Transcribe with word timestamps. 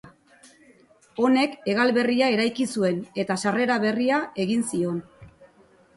Honek 1.25 1.53
hegal 1.73 1.93
berria 1.99 2.31
eraiki 2.37 2.67
zuen 2.77 2.97
eta 3.25 3.39
sarrera 3.45 3.77
berria 3.87 4.19
egin 4.45 4.69
zion. 4.71 4.99